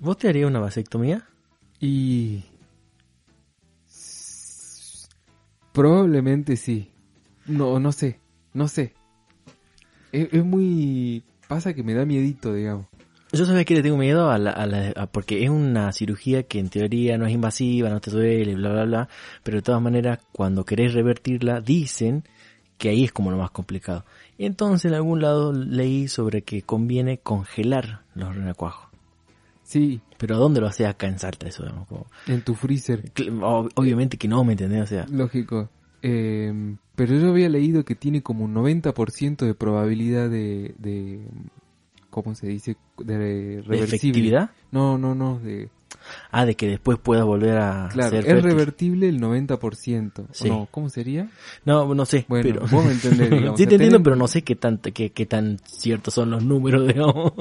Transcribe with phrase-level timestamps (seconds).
[0.00, 1.24] ¿Vos te harías una vasectomía?
[1.80, 2.44] Y...
[5.72, 6.90] Probablemente sí.
[7.46, 8.18] No, no sé,
[8.52, 8.94] no sé.
[10.12, 11.22] Es, es muy...
[11.46, 12.86] Pasa que me da miedito, digamos.
[13.32, 16.42] Yo sabes que le tengo miedo a la, a la- a- porque es una cirugía
[16.44, 19.08] que en teoría no es invasiva, no te duele, bla, bla, bla.
[19.42, 22.24] Pero de todas maneras, cuando querés revertirla, dicen
[22.78, 24.04] que ahí es como lo más complicado.
[24.38, 28.87] Y entonces en algún lado leí sobre que conviene congelar los renacuajos.
[29.68, 31.62] Sí, Pero ¿a dónde lo haces acá en Salta eso?
[31.62, 31.86] digamos?
[31.88, 33.12] Como- en tu freezer.
[33.74, 34.82] Obviamente que no, ¿me entendés?
[34.82, 35.68] O sea, Lógico.
[36.00, 41.20] Eh, pero yo había leído que tiene como un 90% de probabilidad de, de...
[42.08, 42.76] ¿Cómo se dice?
[42.96, 43.84] De ¿de reversible.
[43.84, 44.50] efectividad?
[44.72, 45.38] No, no, no.
[45.38, 45.68] De,
[46.30, 48.42] Ah, de que después puedas volver a claro, ser es fértil.
[48.50, 50.18] revertible el 90%.
[50.22, 50.48] ¿o Sí.
[50.48, 51.28] No, ¿cómo sería?
[51.66, 52.24] No, no sé.
[52.28, 52.66] Bueno, pero...
[52.74, 53.58] vos me entendés, digamos.
[53.58, 56.14] sí O sea, te entiendo, tenés- pero no sé qué tan, qué, qué tan ciertos
[56.14, 57.32] son los números, digamos.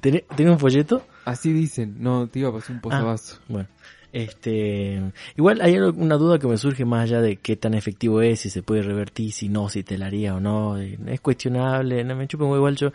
[0.00, 1.02] ¿Tenés, tenés un folleto?
[1.24, 1.96] Así dicen.
[1.98, 3.40] No, te iba a pasar un posavasos.
[3.48, 3.68] Bueno,
[4.12, 5.00] este,
[5.36, 8.50] igual hay una duda que me surge más allá de qué tan efectivo es, si
[8.50, 12.14] se puede revertir, si no, si te la haría o no, eh, es cuestionable, no
[12.16, 12.92] me huevo igual yo,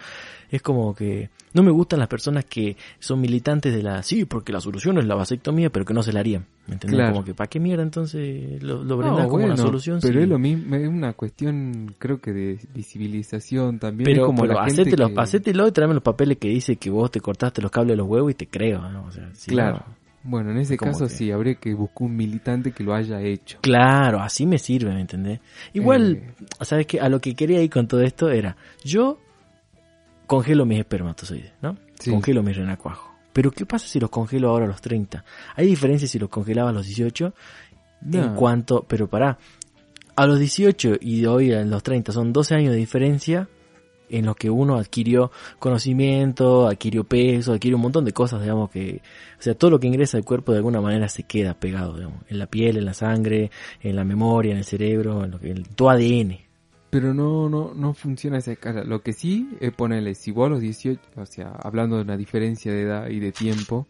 [0.51, 4.53] es como que no me gustan las personas que son militantes de la, sí, porque
[4.53, 6.97] la solución es la vasectomía, pero que no se la harían, ¿me entendés?
[6.99, 7.13] Claro.
[7.13, 9.99] Como que, ¿para qué mierda entonces lo, lo No, como una bueno, solución?
[10.01, 14.05] Pero es lo mismo, es una cuestión, creo que de visibilización también.
[14.05, 16.75] Pero, es como pero la gente hacételo, que- hacételo y tráeme los papeles que dice
[16.75, 19.05] que vos te cortaste los cables de los huevos y te creo, ¿no?
[19.05, 19.77] O sea, si Claro.
[19.87, 22.93] no- Bueno, en ese Como caso que- sí, habría que buscar un militante que lo
[22.93, 23.59] haya hecho.
[23.61, 25.39] Claro, así me sirve, ¿me entendés?
[25.73, 26.33] Igual, Eh.
[26.61, 26.99] ¿sabes qué?
[26.99, 29.19] A lo que quería ir con todo esto era, yo
[30.25, 31.77] congelo mis espermatozoides, ¿no?
[31.99, 32.11] Sí.
[32.11, 33.09] Congelo mis renacuajos.
[33.31, 35.23] Pero ¿qué pasa si los congelo ahora a los 30?
[35.55, 37.33] Hay diferencia si los congelaba a los 18
[38.11, 39.37] en cuanto, pero pará,
[40.15, 43.47] a los 18 y hoy a los 30 son 12 años de diferencia
[44.09, 49.01] en los que uno adquirió conocimiento, adquirió peso, adquirió un montón de cosas, digamos que,
[49.39, 52.23] o sea, todo lo que ingresa al cuerpo de alguna manera se queda pegado, digamos,
[52.27, 53.51] en la piel, en la sangre,
[53.81, 56.37] en la memoria, en el cerebro, en, lo que, en tu ADN.
[56.89, 58.83] Pero no, no, no funciona esa escala.
[58.83, 62.15] Lo que sí es ponerle, si vos a los 18, o sea, hablando de una
[62.15, 63.87] diferencia de edad y de tiempo,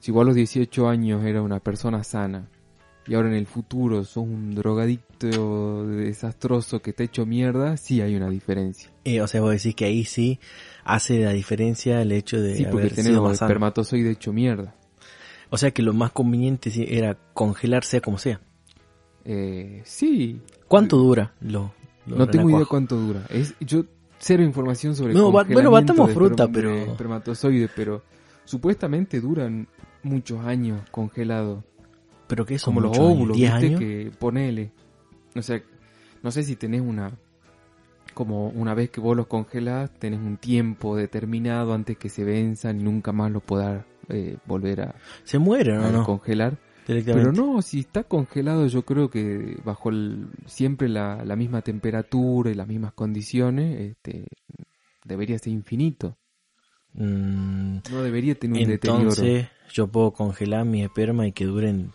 [0.00, 2.48] si vos a los 18 años era una persona sana
[3.06, 8.00] y ahora en el futuro sos un drogadicto desastroso que te ha hecho mierda, sí
[8.00, 8.90] hay una diferencia.
[9.04, 10.38] Eh, o sea, vos decís que ahí sí
[10.84, 13.48] hace la diferencia el hecho de Sí, porque haber tenés sido los más sano.
[13.48, 14.74] espermatozoides hecho mierda.
[15.50, 18.40] O sea que lo más conveniente sí era congelar sea como sea.
[19.24, 21.72] Eh, sí, ¿Cuánto dura lo,
[22.06, 23.22] lo no tengo idea cuánto dura.
[23.30, 23.84] Es, yo
[24.18, 28.02] cero información sobre No, va- bueno, congelamiento batamos de fruta, pero- de espermatozoides, pero
[28.44, 29.68] supuestamente duran
[30.02, 31.64] muchos años congelados.
[32.26, 33.66] Pero que son como los años, óvulos, 10 ¿viste?
[33.66, 33.80] años.
[33.80, 34.72] Que ponele.
[35.34, 35.62] O sea,
[36.22, 37.12] no sé si tenés una.
[38.14, 42.80] Como una vez que vos los congelás, tenés un tiempo determinado antes que se venzan
[42.80, 44.94] y nunca más los podás eh, volver a,
[45.24, 46.58] Se mueren o no, congelar.
[46.86, 52.50] Pero no, si está congelado, yo creo que bajo el- siempre la, la misma temperatura
[52.50, 54.28] y las mismas condiciones, este,
[55.04, 56.16] debería ser infinito.
[56.94, 59.00] Mm, No debería tener un deterioro.
[59.00, 61.90] entonces yo puedo congelar mi esperma y que duren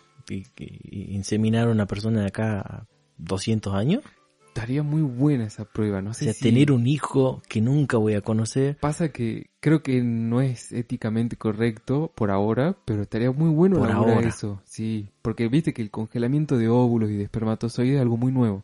[0.90, 2.86] inseminar a una persona de acá
[3.18, 4.02] 200 años.
[4.48, 6.42] Estaría muy buena esa prueba, no O sé sea, si...
[6.42, 8.76] tener un hijo que nunca voy a conocer.
[8.78, 13.90] Pasa que creo que no es éticamente correcto por ahora, pero estaría muy bueno Por
[13.90, 14.28] ahora.
[14.28, 18.30] eso, sí, porque viste que el congelamiento de óvulos y de espermatozoides es algo muy
[18.30, 18.62] nuevo,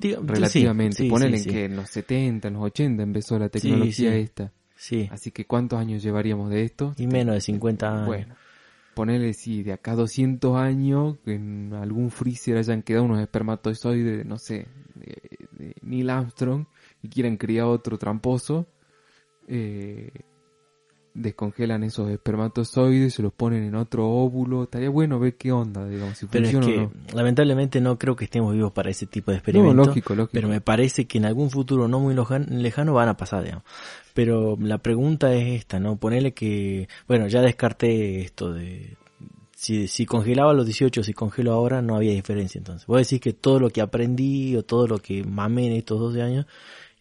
[0.00, 0.98] Diga- relativamente.
[0.98, 4.14] sí, sí, Ponele sí, en que en los 70, en los 80 empezó la tecnología
[4.14, 4.52] esta.
[4.76, 6.94] Sí, Así que ¿cuántos años llevaríamos de esto?
[6.96, 8.06] y menos de 50 años.
[8.06, 8.34] Bueno,
[8.94, 14.24] ponele si de acá a 200 años en algún freezer hayan quedado unos espermatozoides, de,
[14.24, 16.66] no sé, de, de Neil Armstrong
[17.02, 18.66] y quieran criar otro tramposo,
[19.48, 20.10] eh,
[21.14, 26.16] descongelan esos espermatozoides, se los ponen en otro óvulo, estaría bueno ver qué onda, digamos,
[26.18, 26.92] si Pero es que o no.
[27.14, 29.86] lamentablemente no creo que estemos vivos para ese tipo de No, experimentos.
[29.88, 30.32] lógico, lógico.
[30.32, 33.64] Pero me parece que en algún futuro no muy lejano van a pasar, digamos.
[34.14, 35.96] Pero la pregunta es esta, ¿no?
[35.96, 38.96] Ponele que, bueno, ya descarté esto de
[39.62, 42.84] si, si congelaba a los 18, si congelo ahora, no había diferencia entonces.
[42.86, 46.20] Vos decís que todo lo que aprendí o todo lo que mamé en estos 12
[46.20, 46.46] años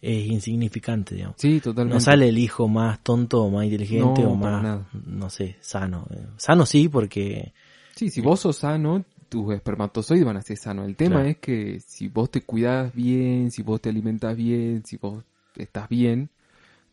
[0.01, 1.36] es insignificante, digamos.
[1.39, 1.94] Sí, totalmente.
[1.95, 4.88] No sale el hijo más tonto o más inteligente No, o más, nada.
[5.06, 6.07] no sé, sano.
[6.38, 7.53] Sano sí, porque
[7.95, 10.88] Sí, si vos sos sano, tus espermatozoides van a ser sanos.
[10.88, 11.30] El tema Claro.
[11.30, 15.24] es que si vos te cuidas bien, si vos te alimentas bien, si vos
[15.56, 16.30] estás bien,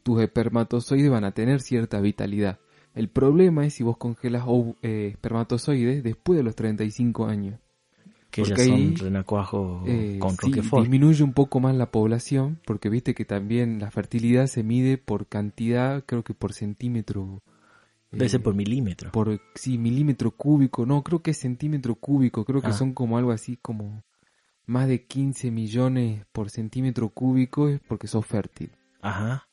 [0.02, 2.58] tus espermatozoides van a tener cierta vitalidad.
[2.94, 4.44] El problema es si vos congelas
[4.82, 7.58] eh, espermatozoides después de los 35 años.
[8.42, 10.82] Que ya Porque ahí, son renacuajos Eh, con sí, Roquefort.
[10.82, 15.26] disminuye un poco más la población, porque viste que también la fertilidad se mide por
[15.26, 17.42] cantidad, creo que por centímetro
[18.10, 19.10] Debe ser eh, por milímetro.
[19.12, 22.72] por sí, milímetro cúbico, no, creo que es centímetro cúbico, creo que Ah.
[22.72, 24.02] son como algo así como
[24.66, 28.70] más de 15 millones por centímetro cúbico es porque sos fértil.
[29.02, 29.48] Ajá.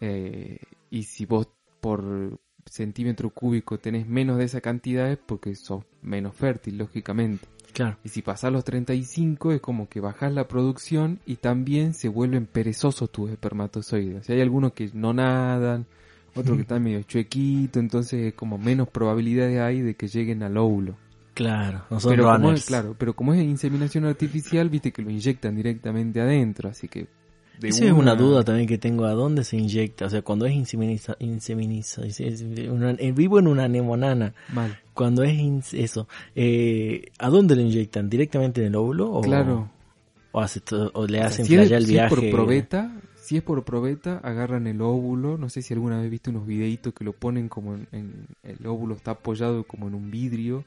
[0.00, 0.58] Eh,
[0.90, 1.48] y si vos
[1.80, 7.46] por centímetro cúbico tenés menos de esa cantidad es porque sos menos fértil, lógicamente.
[7.72, 7.96] Claro.
[8.04, 12.46] Y si pasás los 35 es como que bajás la producción y también se vuelven
[12.46, 14.26] perezosos tus espermatozoides.
[14.26, 15.86] Si hay algunos que no nadan,
[16.34, 20.56] otros que están medio chuequitos, entonces es como menos probabilidades hay de que lleguen al
[20.56, 20.96] óvulo.
[21.34, 21.84] Claro.
[21.90, 22.60] No son Pero como runners.
[22.60, 27.06] es, claro, pero como es inseminación artificial, viste que lo inyectan directamente adentro, así que...
[27.60, 29.04] de Esa es una duda también que tengo.
[29.04, 30.06] ¿A dónde se inyecta?
[30.06, 32.02] O sea, cuando es inseminiza, inseminiza,
[32.70, 34.34] una- vivo en una nemonana.
[34.52, 34.78] Mal.
[34.94, 38.08] Cuando es ins- eso, eh, ¿a dónde lo inyectan?
[38.10, 39.10] ¿Directamente en el óvulo?
[39.12, 39.70] O, Claro.
[40.32, 42.14] O, hace to- o le O sea, hacen si, es, flashear el si es viaje?
[42.14, 45.36] por probeta, si es por probeta, agarran el óvulo.
[45.38, 48.66] No sé si alguna vez viste unos videitos que lo ponen como en, en- el
[48.66, 50.64] óvulo está apoyado como en un vidrio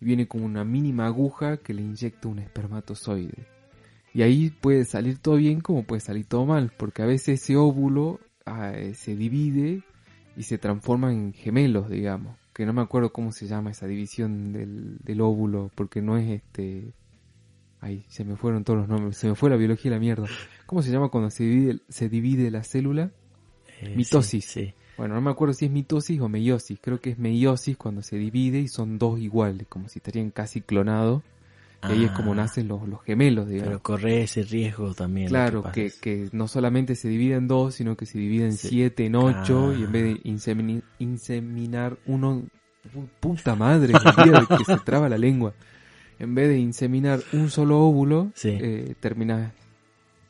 [0.00, 3.46] y viene como una mínima aguja que le inyecta un espermatozoide.
[4.14, 7.56] Y ahí puede salir todo bien como puede salir todo mal, porque a veces ese
[7.56, 9.82] óvulo ah, eh, se divide
[10.36, 12.36] y se transforma en gemelos, digamos.
[12.54, 16.30] Que no me acuerdo cómo se llama esa división del, del óvulo, porque no es
[16.30, 16.94] este...
[17.80, 20.26] Ay, se me fueron todos los nombres, se me fue la biología y la mierda.
[20.66, 23.10] ¿Cómo se llama cuando se divide, se divide la célula?
[23.80, 24.44] Eh, mitosis.
[24.44, 24.74] Sí, sí.
[24.96, 26.78] Bueno, no me acuerdo si es mitosis o meiosis.
[26.80, 30.60] Creo que es meiosis cuando se divide y son dos iguales, como si estarían casi
[30.60, 31.22] clonados.
[31.82, 33.68] Y ahí es como Ah, nacen los, los gemelos, digamos.
[33.68, 35.28] Pero corre ese riesgo también.
[35.28, 38.68] claro, que, que no solamente se divide en dos, sino que se divide en Sí.
[38.68, 39.78] siete, en ocho, Ah.
[39.78, 40.20] y en vez de
[40.98, 42.42] inseminar uno...
[42.94, 45.52] pu- Puta madre, el que se traba la lengua.
[46.18, 48.50] En vez de inseminar un solo óvulo, Sí.
[48.60, 49.52] eh, termina...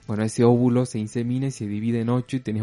[0.06, 2.62] Bueno, ese óvulo se insemina y se divide en ocho y tenés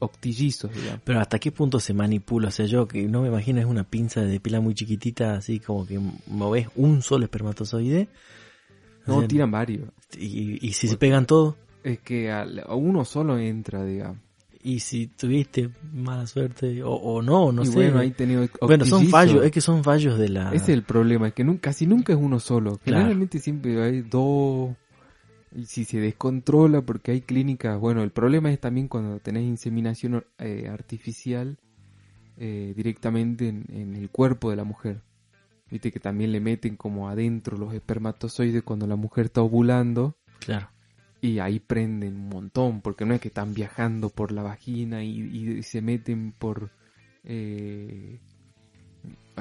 [0.00, 1.00] octillizos, digamos.
[1.04, 3.84] Pero hasta qué punto se manipula, o sea, yo que no me imagino es una
[3.84, 8.08] pinza de pila muy chiquitita, así como que moves un solo espermatozoide.
[9.06, 9.88] O No, sea, tiran varios.
[10.18, 11.54] Y, y si se pegan todos,
[11.84, 14.18] Es que a, a uno solo entra, digamos.
[14.62, 17.72] y si tuviste mala suerte, o, o no, no y sé.
[17.76, 20.48] bueno, ahí tenido Bueno, son fallos, es que son fallos de la...
[20.50, 22.76] Ese es el problema, es que nunca, casi nunca es uno solo.
[22.84, 22.98] Claro.
[23.04, 24.76] Generalmente siempre hay dos.
[25.52, 27.78] Y si se descontrola, porque hay clínicas.
[27.78, 31.58] Bueno, el problema es también cuando tenés inseminación eh, artificial
[32.36, 35.02] eh, directamente en, en el cuerpo de la mujer.
[35.70, 40.16] Viste que también le meten como adentro los espermatozoides cuando la mujer está ovulando.
[40.38, 40.70] Claro.
[41.20, 45.20] Y ahí prenden un montón, porque no es que están viajando por la vagina y,
[45.20, 46.70] y se meten por...
[47.24, 48.20] eh,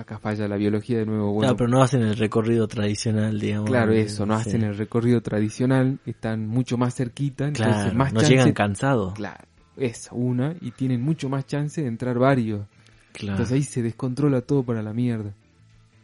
[0.02, 1.28] acá falla la biología de nuevo.
[1.34, 3.70] Bueno, Claro, pero no hacen el recorrido tradicional, digamos.
[3.70, 4.50] claro, eso, no sí.
[4.50, 8.34] hacen el recorrido tradicional, están mucho más cerquita, entonces Claro, más no chance...
[8.36, 9.14] llegan cansados.
[9.14, 9.44] Claro,
[9.78, 12.66] esa, una, y tienen mucho más chance de entrar varios.
[13.14, 13.34] Claro.
[13.34, 15.34] Entonces ahí se descontrola todo para la mierda.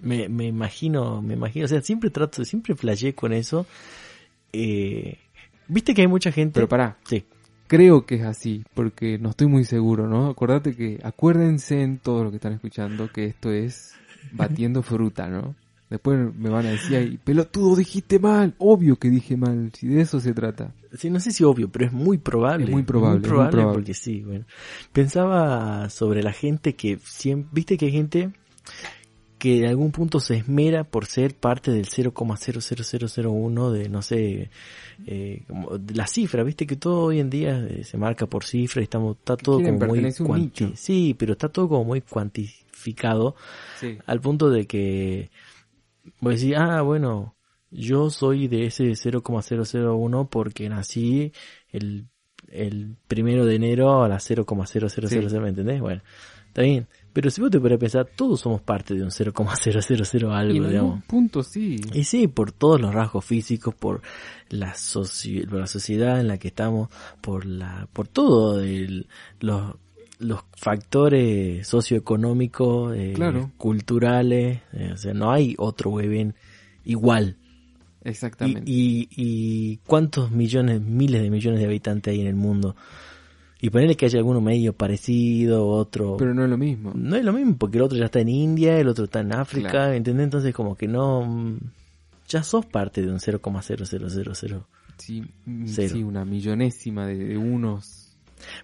[0.01, 3.65] Me, me imagino, me imagino, o sea, siempre trato, siempre flasheé con eso.
[4.53, 5.17] Eh,
[5.67, 6.53] Viste que hay mucha gente...
[6.53, 7.25] Pero pará, Sí,
[7.67, 10.27] creo que es así, porque no estoy muy seguro, ¿no?
[10.27, 13.93] Acordate que, acuérdense en todo lo que están escuchando que esto es
[14.31, 15.55] batiendo fruta, ¿no?
[15.89, 18.55] Después me van a decir, ay, pelotudo, dijiste mal.
[18.57, 20.73] Obvio que dije mal, si de eso se trata.
[20.93, 22.65] sí, no sé si obvio, pero es muy probable.
[22.65, 23.73] Es muy probable, es muy probable.
[23.73, 24.45] porque sí, bueno.
[24.91, 28.31] Pensaba sobre la gente que siempre, viste que hay gente
[29.45, 34.49] que en algún punto se esmera por ser parte del 0,00001 de, no sé,
[35.05, 38.43] eh, como de la cifra, viste que todo hoy en día eh, se marca por
[38.43, 43.35] cifra y estamos, está todo como muy cuanti- sí, pero está todo como muy cuantificado
[43.79, 43.97] Sí.
[44.05, 45.29] al punto de que
[46.21, 47.35] voy a decir, ah, bueno,
[47.71, 51.31] yo soy de ese 0,001 porque nací
[51.71, 52.05] el,
[52.49, 55.39] el primero de enero a las 0,0000, Sí.
[55.39, 55.81] ¿me entendés?
[55.81, 56.01] Bueno,
[56.47, 56.87] está bien.
[57.15, 59.31] Pero si vos te pones a pensar, todos somos parte de un 0,000
[60.13, 61.03] Y algo, en algún digamos.
[61.05, 61.77] punto sí.
[61.93, 64.01] Y sí, por todos los rasgos físicos, por
[64.49, 66.89] la, soci- por la sociedad en la que estamos,
[67.21, 69.07] por la, por todo el,
[69.39, 69.75] los,
[70.19, 73.49] los factores socioeconómicos, eh, Claro.
[73.57, 76.35] culturales, eh, o sea, no hay otro huevén
[76.83, 77.37] igual.
[78.03, 78.63] Y, Exactamente.
[78.65, 82.75] y, y cuántos millones, miles de millones de habitantes hay en el mundo.
[83.65, 86.17] Y ponerle que haya alguno medio parecido, otro...
[86.17, 86.91] Pero no es lo mismo.
[86.93, 89.33] No es lo mismo, porque el otro ya está en India, el otro está en
[89.33, 89.93] África, Claro.
[89.93, 90.25] ¿entendés?
[90.25, 91.25] Entonces como que no...
[91.25, 91.57] mm,
[92.29, 94.63] Ya sos parte de un 0,0000.
[94.97, 95.93] Sí, mm, Cero.
[95.95, 98.15] sí, una millonésima de, de unos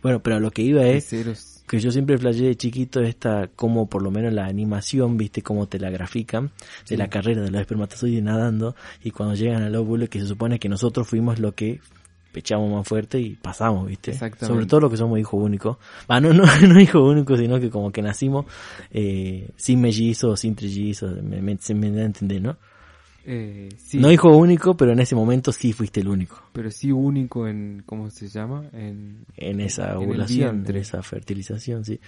[0.04, 1.64] Bueno, pero lo que iba es ceros.
[1.68, 5.68] que yo siempre flasheé de chiquito esta, como por lo menos la animación, viste, cómo
[5.68, 6.52] te la grafican,
[6.88, 10.60] de la carrera de los espermatozoides nadando, y cuando llegan al óvulo, que se supone
[10.60, 11.80] que nosotros fuimos lo que
[12.32, 14.12] pechamos más fuerte y pasamos, ¿viste?
[14.12, 14.54] Exactamente.
[14.54, 15.78] Sobre todo los que somos hijos únicos.
[16.08, 18.46] Ah, no, no, no hijos únicos, sino que como que nacimos
[18.92, 22.58] eh, sin mellizos, sin trillizos, me, me, se me da a entender, ¿no?
[23.24, 26.42] Eh, sí, No hijo único, pero en ese momento sí fuiste el único.
[26.54, 28.66] pero sí único en, ¿cómo se llama?
[28.74, 32.00] En, En esa ovulación, en, esa fertilización, sí.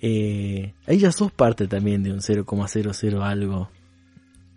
[0.00, 3.70] Eh, ahí ya sos parte también de un 0,00 algo.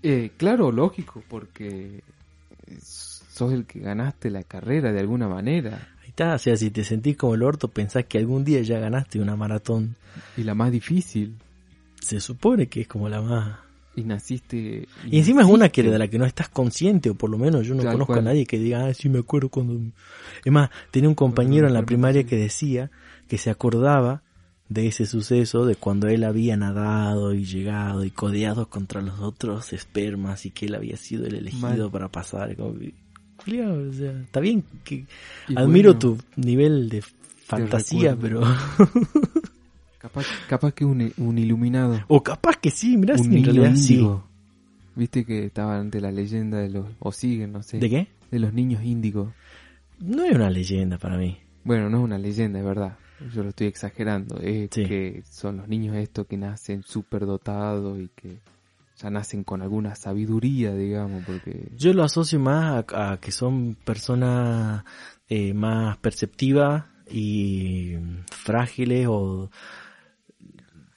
[0.03, 2.03] Eh, claro, lógico, porque
[3.39, 5.89] sos el que ganaste la carrera de alguna manera.
[6.03, 8.79] Ahí está, o sea, si te sentís como el orto, pensás que algún día ya
[8.79, 9.95] ganaste una maratón.
[10.37, 11.35] Y la más difícil.
[12.01, 13.57] Se supone que es como la más...
[13.95, 14.87] Y naciste.
[15.09, 17.65] Y encima es una que de la que no estás consciente, o por lo menos
[17.65, 18.19] yo no Tal conozco cual.
[18.19, 19.79] a nadie que diga, ah, sí me acuerdo cuando...
[20.45, 22.91] Es más, tenía un compañero en la primaria que decía
[23.27, 24.21] que se acordaba
[24.69, 29.73] de ese suceso, de cuando él había nadado y llegado y codeado contra los otros
[29.73, 31.91] espermas y que él había sido el elegido Mal.
[31.91, 32.55] para pasar.
[32.55, 32.93] Como que,
[33.45, 35.05] Julián, o sea, está bien que
[35.47, 37.01] Y admiro bueno, tu nivel de
[37.45, 38.41] fantasía, pero...
[39.99, 41.99] Capaz, capaz que un, un iluminado.
[42.07, 44.07] o capaz que sí, mirá, un si en realidad sí.
[44.95, 46.85] Viste que estaba ante la leyenda de los.
[46.99, 47.79] O siguen, no sé.
[47.79, 48.07] ¿De qué?
[48.31, 49.33] De los niños índigos.
[49.99, 51.37] No es una leyenda para mí.
[51.65, 52.97] Bueno, no es una leyenda, es verdad.
[53.35, 54.37] Yo lo estoy exagerando.
[54.39, 54.85] Es Sí.
[54.85, 58.37] que son los niños estos que nacen súper dotados y que
[59.01, 61.71] ya nacen con alguna sabiduría, digamos, porque...
[61.75, 64.83] Yo lo asocio más a, a que son personas
[65.29, 67.95] eh, más perceptivas y
[68.31, 69.49] frágiles o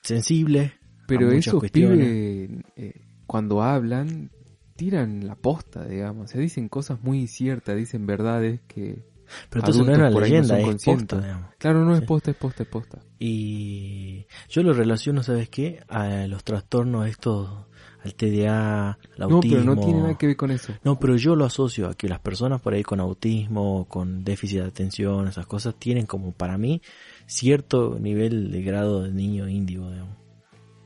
[0.03, 0.73] sensibles.
[0.73, 4.31] a Pero muchas esos pibes, eh, cuando hablan,
[4.75, 6.25] tiran la posta, digamos.
[6.25, 9.11] O sea, dicen cosas muy ciertas, dicen verdades que...
[9.49, 11.51] Pero entonces no es una no leyenda, son es posta, digamos.
[11.57, 12.03] Claro, no Sí.
[12.03, 12.99] es posta, es posta, es posta.
[13.19, 15.83] Y yo lo relaciono, ¿sabes qué?
[15.89, 17.67] A los trastornos estos,
[18.05, 19.57] al TDA, al No, autismo.
[19.59, 20.73] pero no tiene nada que ver con eso.
[20.85, 24.61] No, pero yo lo asocio a que las personas por ahí con autismo, con déficit
[24.61, 26.83] de atención, esas cosas, tienen como para mí
[27.27, 30.17] cierto nivel de grado de niño índigo, digamos.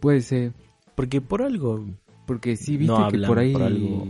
[0.01, 0.53] Puede ser,
[0.95, 1.85] Porque por algo
[2.27, 3.53] porque sí, viste No que por ahí...
[3.53, 4.07] por algo.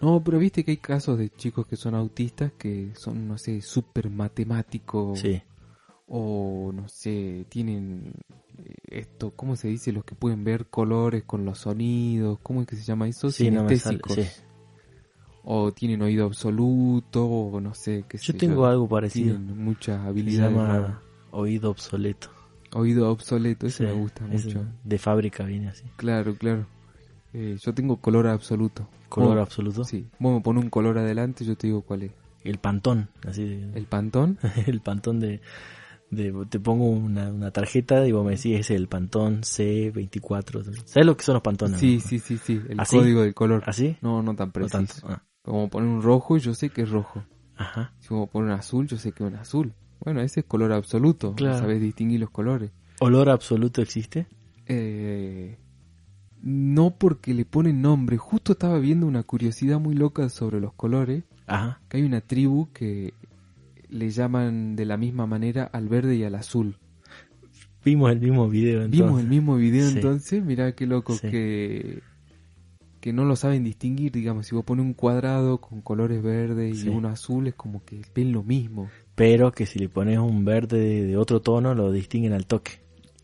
[0.00, 3.60] No, pero viste que hay casos de chicos que son autistas que son, no sé,
[3.60, 5.18] súper matemáticos.
[5.18, 5.42] Sí,
[6.08, 8.12] o no sé, tienen
[8.64, 9.92] eh, esto, ¿cómo se dice?
[9.92, 13.30] Los que pueden ver colores con los sonidos, ¿cómo es que se llama eso?
[13.30, 13.98] sí, no me sale.
[13.98, 14.14] Sinestésicos.
[14.36, 14.42] sí.
[15.50, 19.36] O tienen oído absoluto, o no sé, qué sé Yo tengo algo parecido.
[19.36, 20.54] Tienen muchas Se habilidades.
[20.56, 20.80] raras.
[20.82, 22.28] llama oído obsoleto.
[22.74, 24.64] Oído obsoleto, eso Sí, me gusta mucho.
[24.84, 25.84] De fábrica viene así.
[25.96, 26.66] Claro, claro.
[27.32, 28.88] Eh, yo tengo color absoluto.
[29.08, 29.84] Color Vos- absoluto.
[29.84, 32.12] Sí, vos me pones un color adelante, yo te digo cuál es.
[32.44, 34.38] El pantón, así de- ¿El pantón?
[34.66, 35.40] el pantón de,
[36.10, 40.62] de te pongo una, una tarjeta y vos me decís es el pantón C24.
[40.86, 41.78] ¿Sabes lo que son los pantones?
[41.78, 42.96] Sí, sí, sí, sí, el ¿Así?
[42.96, 43.62] código del color.
[43.66, 43.96] ¿Así?
[44.00, 44.78] No, no tan No preciso.
[44.78, 44.94] tanto.
[45.08, 47.24] Ah, Como poner un rojo, yo sé que es rojo.
[47.56, 47.92] Ajá.
[47.98, 49.74] Si vos pones un azul, yo sé que es un azul.
[50.00, 51.34] Bueno, ese es color absoluto.
[51.34, 51.58] Claro.
[51.58, 52.70] Sabes distinguir los colores.
[53.00, 54.26] ¿Olor absoluto existe?
[54.66, 55.58] Eh,
[56.42, 58.16] no porque le ponen nombre.
[58.16, 61.24] Justo estaba viendo una curiosidad muy loca sobre los colores.
[61.46, 61.80] Ajá.
[61.88, 63.14] Que hay una tribu que
[63.90, 66.76] le llaman de la misma manera al verde y al azul.
[67.84, 69.00] Vimos el mismo video entonces.
[69.06, 69.96] Vimos el mismo video Sí.
[69.96, 70.44] entonces.
[70.44, 71.28] Mirá qué loco Sí.
[71.30, 72.02] que
[73.00, 76.86] que no lo saben distinguir, digamos, si vos pones un cuadrado con colores verdes Sí.
[76.86, 78.88] y uno azul es como que ven lo mismo.
[79.14, 82.72] Pero que si le pones un verde de, de otro tono lo distinguen al toque.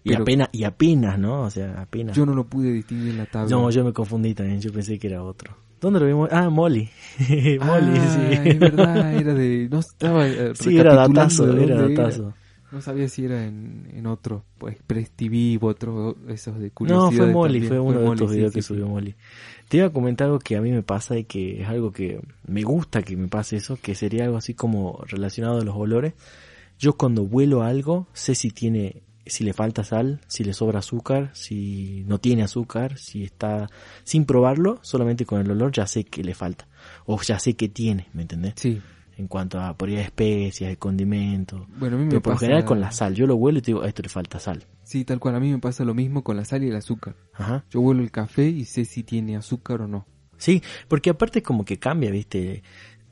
[0.04, 1.42] Y Pero- apenas, y apenas, ¿no?
[1.42, 2.16] O sea, apenas.
[2.16, 3.50] Yo no lo pude distinguir en la tabla.
[3.50, 5.56] No, yo me confundí también, yo pensé que era otro.
[5.84, 6.28] ¿Dónde lo vimos?
[6.32, 6.88] Ah, Molly.
[7.18, 8.48] Molly, Ah, sí.
[8.48, 9.68] es verdad, era de...
[9.70, 12.32] No estaba eh, Sí, era datazo, era datazo.
[12.72, 16.72] No sabía si era en, en otro, pues Express TV u otro, esos de No,
[16.74, 17.10] curiosidad.
[17.24, 18.68] fue Molly, fue uno de estos videos que sí.
[18.68, 19.14] subió Molly.
[19.68, 22.20] Te iba a comentar algo que a mí me pasa y que es algo que
[22.48, 26.14] me gusta que me pase eso, que sería algo así como relacionado a los olores.
[26.78, 31.30] Yo cuando huelo algo, sé si tiene, si le falta sal, si le sobra azúcar,
[31.34, 33.68] si no tiene azúcar, si está,
[34.04, 36.66] sin probarlo, solamente con el olor ya sé que le falta.
[37.06, 38.54] O ya sé que tiene, ¿me entendés?
[38.56, 38.80] Sí,
[39.16, 41.66] En cuanto a por ahí de especias, de condimentos.
[41.78, 42.46] bueno, a mí me Pero por pasa...
[42.46, 44.64] general con la sal, yo lo huelo y te digo, a esto le falta sal.
[44.82, 47.16] Sí, tal cual, a mí me pasa lo mismo con la sal y el azúcar.
[47.32, 47.64] Ajá.
[47.70, 50.06] Yo huelo el café y sé si tiene azúcar o no.
[50.36, 52.62] Sí, porque aparte como que cambia, ¿viste?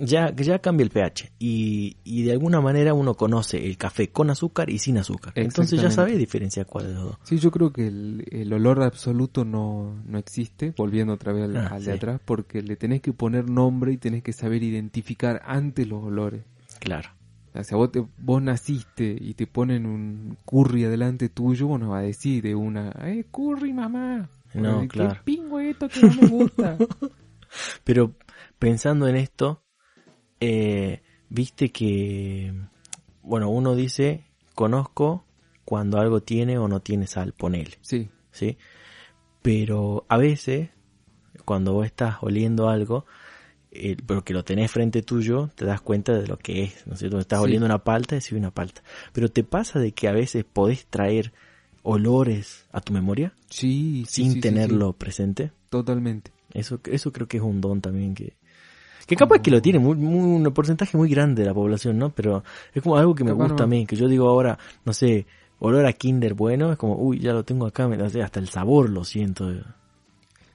[0.04, 4.30] Ya, ya cambia el pH y, y de alguna manera uno conoce el café con
[4.30, 5.32] azúcar y sin azúcar.
[5.36, 7.16] Entonces ya sabe diferenciar cuál de los dos.
[7.22, 11.56] Sí, yo creo que el, el olor absoluto no, no existe, volviendo otra vez al,
[11.56, 11.96] Ah, al de sí.
[11.96, 16.42] atrás, porque le tenés que poner nombre y tenés que saber identificar antes los olores.
[16.80, 17.10] Claro.
[17.54, 21.90] O sea, vos, te- vos naciste y te ponen un curry adelante tuyo, vos no
[21.90, 24.28] vas a decir de una, ¡eh, curry, mamá!
[24.54, 25.14] No, Ay, claro.
[25.14, 26.76] ¿Qué pingo esto que no me gusta?
[27.84, 28.14] Pero
[28.58, 29.62] pensando en esto,
[30.44, 32.52] eh, viste que,
[33.22, 34.24] bueno, uno dice,
[34.56, 35.24] conozco
[35.64, 38.58] cuando algo tiene o no tiene sal, ponele, Sí, ¿sí?
[39.40, 40.70] Pero a veces,
[41.44, 43.06] cuando vos estás oliendo algo,
[43.70, 46.94] eh, pero que lo tenés frente tuyo, te das cuenta de lo que es, ¿no
[46.94, 47.18] es cierto?
[47.18, 47.44] Estás Sí.
[47.44, 48.82] oliendo una palta, decís una palta.
[49.12, 51.32] Pero te pasa de que a veces podés traer
[51.84, 55.52] olores a tu memoria sí, sin sí, tenerlo presente.
[55.68, 56.30] totalmente.
[56.52, 58.34] Eso, eso creo que es un don también que...
[59.06, 62.10] Que capaz que lo tiene muy, muy- un porcentaje muy grande de la población, ¿no?
[62.10, 62.44] Pero
[62.74, 65.26] es como algo que me gusta a mí, que yo digo ahora, no sé,
[65.58, 67.86] olor a Kinder bueno, es como, uy, ya lo tengo acá,
[68.22, 69.52] hasta el sabor lo siento.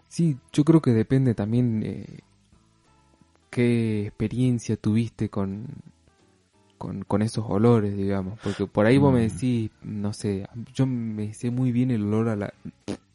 [0.07, 2.19] Sí, yo creo que depende también eh,
[3.49, 5.65] qué experiencia tuviste con,
[6.77, 8.39] con, con esos olores, digamos.
[8.43, 9.29] Porque por ahí vos me Mm.
[9.29, 12.53] decís, no sé, yo me sé muy bien el olor a la...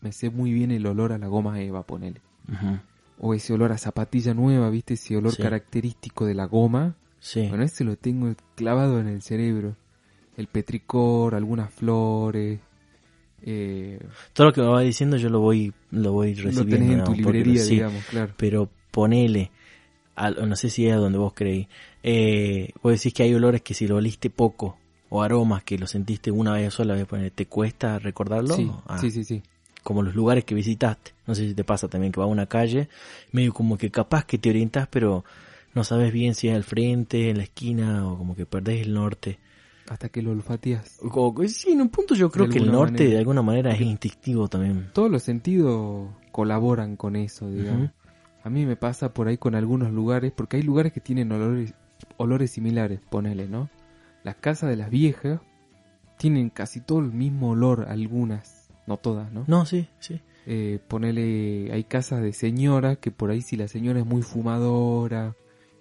[0.01, 2.21] Me sé muy bien el olor a la goma Eva, ponele.
[2.49, 2.79] Ujú,
[3.19, 4.95] O ese olor a zapatilla nueva, ¿viste?
[4.95, 5.43] Ese olor Sí.
[5.43, 6.97] característico de la goma.
[7.21, 7.47] Sí.
[7.49, 9.77] Bueno, ese lo tengo clavado en el cerebro.
[10.37, 12.59] El petricor, algunas flores.
[13.43, 13.99] Eh,
[14.33, 16.77] Todo lo que me va diciendo yo lo voy, lo voy lo recibiendo.
[16.77, 17.05] tenés en ¿no?
[17.05, 17.23] tu Porque
[17.65, 17.77] sí,
[18.11, 18.35] claro.
[18.37, 19.51] pero ponele,
[20.15, 21.69] al- no sé si es a donde vos creí,
[22.03, 24.79] eh, vos decís que hay olores que si lo oliste poco,
[25.09, 28.55] o aromas que lo sentiste una vez sola, vez ¿te cuesta recordarlo?
[28.55, 29.43] Sí, Ah, sí, sí, sí.
[29.83, 31.13] Como los lugares que visitaste.
[31.27, 32.89] No sé si te pasa también que vas a una calle,
[33.33, 35.25] medio como que capaz que te orientás, pero
[35.75, 38.95] no sabes bien si es al frente, en la esquina, o como que perdés el
[38.95, 39.39] norte.
[39.89, 40.99] Hasta que lo olfateas.
[41.03, 43.11] O- sí, en un punto yo creo que el norte manera.
[43.11, 44.91] de alguna manera es instintivo también.
[44.93, 47.91] Todos los sentidos colaboran con eso, digamos.
[48.45, 51.75] A mí me pasa por ahí con algunos lugares, porque hay lugares que tienen olores,
[52.17, 53.69] olores similares, ponele, ¿no?
[54.25, 55.41] Las casas de las viejas
[56.19, 59.45] tienen casi todo el mismo olor, algunas, no todas, ¿no?
[59.47, 60.21] No, sí, sí.
[60.47, 65.35] Eh, ponele, hay casas de señora que por ahí si la señora es muy fumadora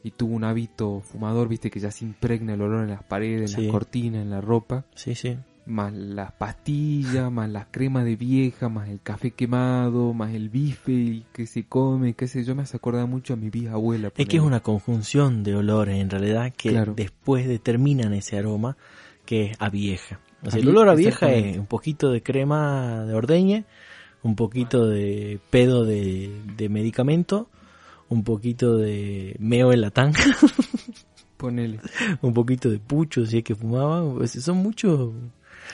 [0.03, 3.51] y tuvo un hábito fumador, viste que ya se impregna el olor en las paredes,
[3.51, 3.63] en Sí.
[3.63, 5.37] las cortinas, en la ropa, Sí, sí.
[5.65, 11.23] más las pastillas, más las cremas de vieja, más el café quemado, más el bife
[11.33, 14.11] que se come, qué sé yo, me hace acordar mucho a mi vieja abuela.
[14.17, 16.93] Es que es una conjunción de olores en realidad que Claro.
[16.95, 18.75] después determinan ese aroma
[19.25, 20.19] que es a vieja.
[20.45, 23.65] O sea, A el olor a vieja es un poquito de crema de ordeñe,
[24.23, 27.47] un poquito de pedo de, de medicamento,
[28.09, 30.19] un poquito de meo en la tanga,
[31.37, 31.79] Ponele.
[32.21, 34.03] un poquito de pucho si es que fumaba.
[34.27, 35.11] sea, son muchos...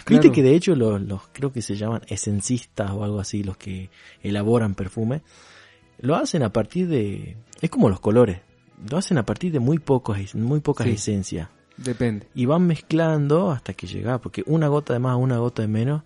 [0.04, 0.22] Claro.
[0.22, 3.58] Viste que de hecho los, los creo que se llaman esencistas o algo así, los
[3.58, 3.90] que
[4.22, 5.22] elaboran perfume,
[6.00, 7.38] lo hacen a partir de...
[7.62, 8.42] Es como los colores,
[8.90, 10.94] lo hacen a partir de muy, pocos, muy pocas Sí.
[10.94, 11.50] esencias.
[11.78, 12.28] Depende.
[12.34, 16.04] Y van mezclando hasta que llega, porque una gota de más, una gota de menos,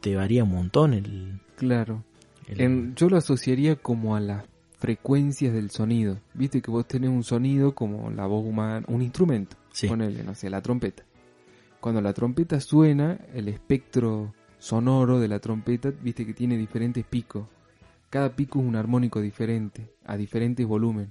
[0.00, 1.40] te varía un montón el...
[1.56, 2.04] Claro.
[2.46, 4.44] el- En- yo lo asociaría como a las
[4.78, 6.18] frecuencias del sonido.
[6.34, 9.56] Viste que vos tenés un sonido como la voz humana, un instrumento.
[9.72, 9.88] Sí.
[9.88, 11.02] Ponele, no sé, la trompeta.
[11.80, 17.46] Cuando la trompeta suena, el espectro sonoro de la trompeta, viste que tiene diferentes picos.
[18.10, 21.10] Cada pico es un armónico diferente, a diferentes volúmenes.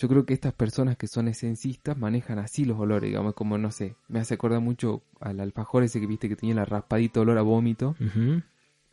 [0.00, 3.70] Yo creo que estas personas que son esencistas manejan así los olores, digamos, como no
[3.70, 7.36] sé, me hace acordar mucho al alfajor ese que viste que tenía la raspadita olor
[7.36, 7.96] a vómito.
[8.00, 8.40] Ujú.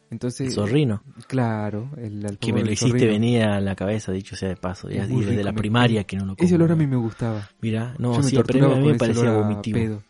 [0.09, 3.11] Entonces, El zorrino, claro, el alfajor que me lo hiciste zorrino.
[3.13, 6.17] venir a la cabeza, dicho sea de paso, ya desde rico, la me- primaria que
[6.17, 6.45] no lo como.
[6.45, 7.47] Ese olor a mí me gustaba.
[7.61, 9.79] Mira, no, Yo me sí, pero a mí me parecía vomitivo.
[9.79, 10.03] pedo.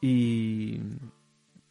[0.00, 0.80] Y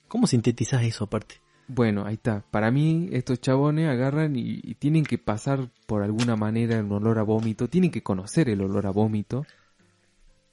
[0.08, 1.36] ¿Cómo sintetizas eso aparte?
[1.68, 2.44] Bueno, ahí está.
[2.52, 7.20] Para mí, estos chabones agarran y, y tienen que pasar por alguna manera un olor
[7.20, 7.68] a vómito.
[7.68, 9.46] Tienen que conocer el olor a vómito.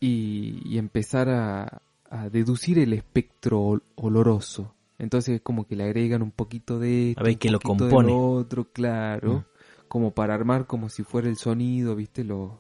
[0.01, 4.75] Y, y empezar a, a deducir el espectro ol- oloroso.
[4.99, 7.63] Entonces, como que le agregan un poquito de esto, A ver un qué lo de
[7.65, 8.09] compone.
[8.09, 9.33] lo otro, claro.
[9.35, 9.45] Mm.
[9.89, 12.25] Como para armar como si fuera el sonido, ¿viste?
[12.25, 12.51] Los,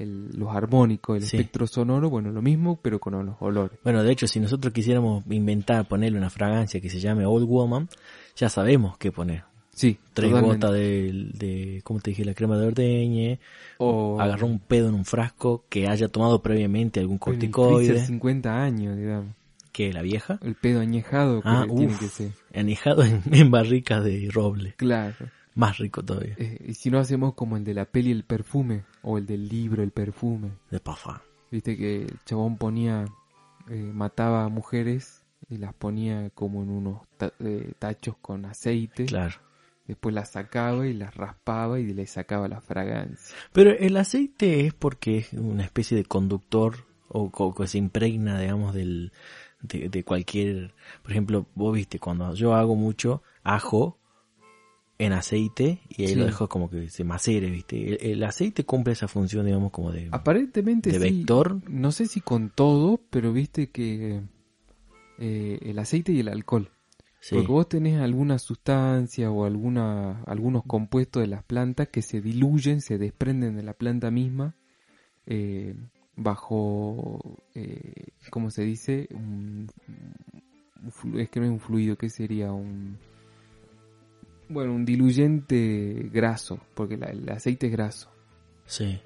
[0.00, 1.36] el- los armónicos, el Sí.
[1.36, 2.10] espectro sonoro.
[2.10, 3.78] Bueno, lo mismo, pero con los olores.
[3.84, 7.88] Bueno, de hecho, si nosotros quisiéramos inventar, ponerle una fragancia que se llame Old Woman,
[8.36, 9.44] ya sabemos qué poner.
[9.72, 10.66] Sí, Tres totalmente.
[10.66, 12.24] gotas de, de, ¿cómo te dije?
[12.24, 13.38] La crema de ordeñe,
[13.78, 18.62] O agarró un pedo en un frasco que haya tomado previamente algún en corticoide, 50
[18.62, 19.34] años, digamos.
[19.72, 22.00] que la vieja, El pedo añejado que Ah, tiene uf.
[22.00, 22.32] que ser.
[22.52, 25.14] anijado en, en barricas de roble, Claro.
[25.60, 28.84] Más rico todavía, Eh, y si no hacemos como el de la peli el perfume,
[29.02, 30.50] o el del libro el perfume.
[30.70, 31.22] de pafa.
[31.50, 33.04] Viste que el chabón ponía,
[33.68, 39.06] eh, mataba a mujeres y las ponía como en unos ta- eh, tachos con aceite.
[39.06, 39.34] Claro.
[39.86, 43.36] Después las sacaba y las raspaba y le sacaba la fragancia.
[43.52, 48.38] Pero el aceite es porque es una especie de conductor o co- que se impregna,
[48.40, 49.10] digamos, del,
[49.62, 53.98] de, de cualquier, por ejemplo, vos viste, cuando yo hago mucho ajo,
[55.00, 57.94] en aceite y ahí lo dejo como que se macere, ¿viste?
[57.94, 61.18] El, el aceite cumple esa función, digamos, como de, Aparentemente de sí.
[61.18, 61.58] vector.
[61.68, 64.20] No sé si con todo, pero viste que
[65.18, 66.70] eh, el aceite y el alcohol.
[67.18, 72.20] Sí, Porque vos tenés alguna sustancia o alguna, algunos compuestos de las plantas que se
[72.20, 74.54] diluyen, se desprenden de la planta misma
[75.26, 75.74] eh,
[76.14, 79.08] bajo, eh, ¿cómo se dice?
[79.12, 79.66] Un,
[81.16, 82.52] es que no es un fluido, ¿qué sería?
[82.52, 82.98] Un,
[84.50, 88.10] bueno, un diluyente graso, porque la- el aceite es graso.
[88.66, 89.00] sí.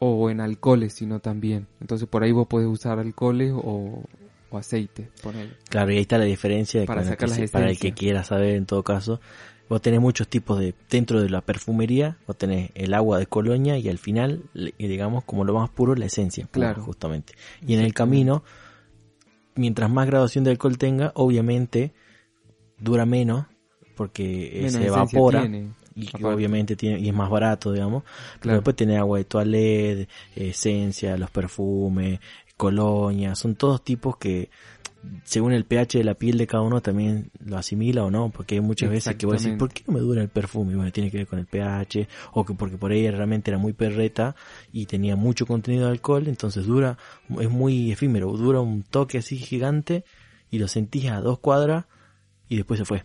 [0.00, 1.66] O en alcoholes, sino también.
[1.80, 4.02] Entonces por ahí vos podés usar alcoholes o,
[4.50, 5.52] o aceite, ponele.
[5.70, 8.56] Claro, y ahí está la diferencia de Para sacar las para el que quiera saber
[8.56, 9.20] en todo caso.
[9.66, 13.78] Vos tenés muchos tipos de, dentro de la perfumería, vos tenés el agua de colonia
[13.78, 14.42] y al final,
[14.78, 16.44] digamos, como lo más puro, la esencia.
[16.46, 16.82] pura, Claro.
[16.82, 17.32] Justamente.
[17.66, 18.42] Y en el camino,
[19.54, 21.92] mientras más graduación de alcohol tenga, obviamente
[22.78, 23.46] dura menos,
[23.94, 25.40] porque eh, Menos se evapora.
[25.40, 28.02] tiene, y que obviamente tiene, y es más barato, digamos.
[28.40, 32.18] Pero después tenés agua de toilette, esencia, los perfumes,
[32.56, 34.50] colonia, son todos tipos que
[35.24, 38.56] según el pH de la piel de cada uno también lo asimila o no, porque
[38.56, 40.72] hay muchas veces que vos decís, ¿por qué no me dura el perfume?
[40.72, 43.58] Y bueno, tiene que ver con el pH, o que porque por ahí realmente era
[43.58, 44.34] muy perreta
[44.72, 46.98] y tenía mucho contenido de alcohol, entonces dura,
[47.38, 50.04] es muy efímero, dura un toque así gigante
[50.50, 51.84] y lo sentís a dos cuadras
[52.48, 53.04] y después se fue.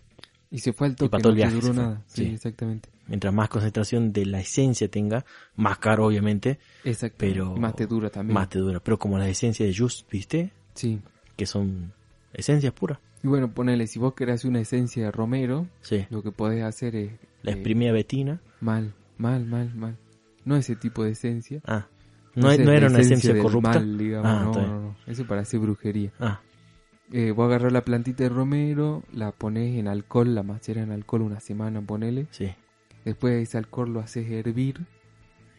[0.50, 2.02] Y se fue al toque, para todo no el te viaje duró nada.
[2.06, 2.34] Sí, Sí.
[2.34, 2.88] exactamente.
[3.06, 5.24] Mientras más concentración de la esencia tenga,
[5.56, 7.16] más caro obviamente, Exacto.
[7.18, 8.34] Pero- Y más te dura también.
[8.34, 8.80] más te dura.
[8.80, 10.52] Pero como las esencias de Just, ¿viste?
[10.74, 11.00] Sí.
[11.36, 11.92] Que son
[12.32, 12.98] esencias puras.
[13.22, 16.06] Y bueno, ponele, si vos querés una esencia de romero, Sí.
[16.10, 17.12] lo que podés hacer es...
[17.42, 18.40] La eh, exprimida betina.
[18.60, 19.96] mal, mal, mal, mal.
[20.44, 21.60] No ese tipo de esencia.
[21.66, 21.86] Ah.
[22.34, 23.70] No, Esa es no era una esencia del corrupta.
[23.74, 24.26] mal, digamos.
[24.30, 24.96] Ah, no, no, no.
[25.06, 26.12] Eso para hacer brujería.
[26.20, 26.40] Ah,
[27.12, 31.22] Eh, vos agarrás la plantita de romero, la pones en alcohol, la maceras en alcohol
[31.22, 32.26] una semana, ponele.
[32.30, 32.50] sí.
[33.04, 34.86] Después ese alcohol lo haces hervir.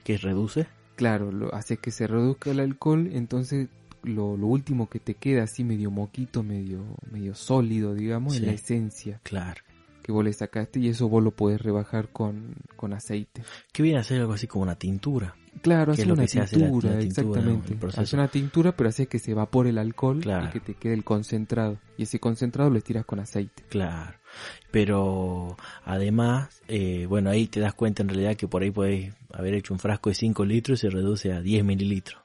[0.03, 0.67] Que reduce.
[0.95, 3.67] Claro, lo haces que se reduzca el alcohol, entonces
[4.03, 8.45] lo, lo último que te queda así medio moquito, medio, medio sólido, digamos, es Sí.
[8.45, 9.61] la esencia Claro.
[10.03, 13.41] que vos le sacaste y eso vos lo podés rebajar con, con aceite.
[13.73, 15.35] Que viene a ser algo así como una tintura.
[15.61, 17.77] Claro, una hace la- la tintura, exactamente.
[17.97, 20.47] Hacer una tintura, pero haces que se evapore el alcohol Claro.
[20.47, 21.77] y que te quede el concentrado.
[21.97, 23.63] Y ese concentrado lo estiras con aceite.
[23.69, 24.17] Claro.
[24.71, 29.53] Pero además, eh, bueno, ahí te das cuenta en realidad que por ahí podés haber
[29.53, 32.21] hecho un frasco de 5 litros y se reduce a 10 mililitros.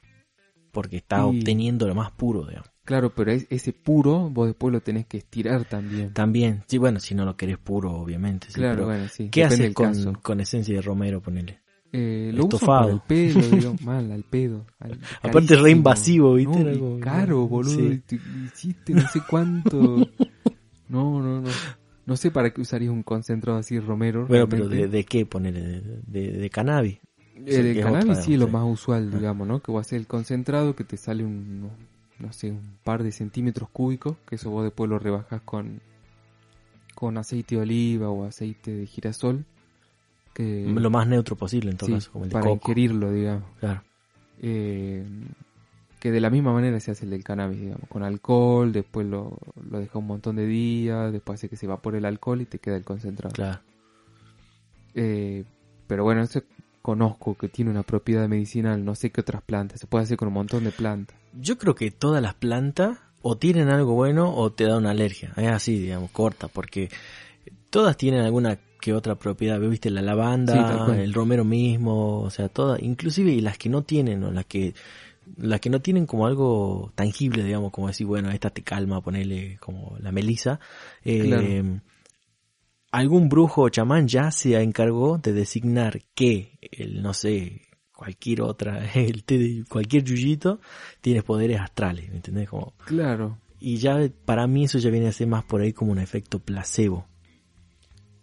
[0.73, 2.71] Porque está obteniendo lo más puro, digamos.
[2.85, 6.13] Claro, pero es- ese puro vos después lo tenés que estirar también.
[6.13, 8.47] También, sí, bueno, si no lo querés puro, obviamente.
[8.49, 9.29] sí, claro, pero bueno, sí.
[9.31, 11.59] ¿Qué haces con, con esencia de romero, ponele?
[11.93, 12.81] Eh, lo Estofado.
[12.81, 14.67] para el pelo, digo, mal, al pedo.
[14.81, 16.63] al- Aparte es re invasivo, ¿viste?
[16.77, 17.75] No, caro, boludo.
[17.91, 18.03] Sí.
[18.07, 19.97] te- Hiciste no sé cuánto.
[20.89, 21.51] No, no, no.
[22.07, 24.25] No sé para qué usarías un concentrado así romero.
[24.29, 24.69] Bueno, pero.
[24.69, 25.61] ¿de, de qué ponele?
[25.61, 27.01] De, de, de cannabis.
[27.45, 29.17] Eh, cannabis otra, sí es lo más usual, Ah.
[29.17, 29.61] digamos, ¿no?
[29.61, 31.69] Que vos haces el concentrado que te sale un,
[32.21, 35.81] no sé, un par de centímetros cúbicos, que eso vos después lo rebajas con,
[36.95, 39.45] con aceite de oliva o aceite de girasol,
[40.37, 42.71] que Lo más neutro posible en todo sí, caso, como el de para coco.
[42.71, 43.45] ingerirlo, digamos.
[43.59, 43.83] Claro.
[44.43, 45.03] Eh,
[45.99, 49.39] que de la misma manera se hace el del cannabis, digamos, con alcohol, después lo,
[49.71, 52.59] lo deja un montón de días, después hace que se evapore el alcohol y te
[52.59, 53.35] queda el concentrado.
[53.35, 53.61] Claro.
[54.95, 55.45] Eh,
[55.87, 56.43] pero bueno, eso
[56.83, 60.29] conozco que tiene una propiedad medicinal, no sé qué otras plantas, se puede hacer con
[60.29, 61.17] un montón de plantas.
[61.33, 65.33] Yo creo que todas las plantas o tienen algo bueno o te da una alergia.
[65.37, 66.91] Es así, digamos, corta, porque
[67.71, 69.59] todas tienen alguna que otra propiedad.
[69.61, 69.91] ¿Viste?
[69.91, 74.31] La lavanda, el romero mismo, o sea, todas, inclusive y las que no tienen o
[74.31, 74.75] las que
[75.37, 79.59] las que no tienen como algo tangible, digamos, como decir, bueno, esta te calma, ponerle
[79.61, 80.61] como la melisa.
[81.05, 81.81] eh, Claro.
[82.93, 87.63] Algún brujo o chamán ya se encargó de designar que el, no sé,
[87.95, 90.61] cualquier otra, el té de cualquier yuyito
[91.01, 92.49] tiene poderes astrales, ¿me entendés?
[92.49, 93.39] Como, Claro.
[93.59, 96.39] y ya para mí eso ya viene a ser más por ahí como un efecto
[96.39, 97.07] placebo.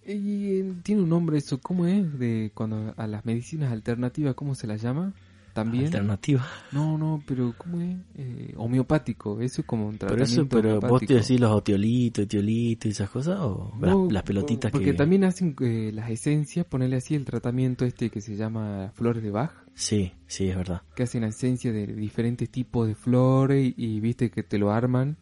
[0.05, 2.17] Y eh, tiene un nombre eso, ¿cómo es?
[2.19, 5.13] De cuando a las medicinas alternativas, ¿cómo se las llama?
[5.53, 5.85] También.
[5.85, 6.43] Alternativa.
[6.71, 7.95] No, no, pero ¿cómo es?
[8.17, 12.23] Eh, homeopático, eso es como un Pero tratamiento eso, pero vos te decís los otiolitos,
[12.25, 14.93] etiolitos y esas cosas, o las, No, las pelotitas Porque que...
[14.97, 19.29] también hacen eh, las esencias, ponerle así el tratamiento este que se llama flores de
[19.29, 20.81] Bach, Sí, sí, es verdad.
[20.95, 25.17] que hacen esencia de diferentes tipos de flores y, y viste que te lo arman,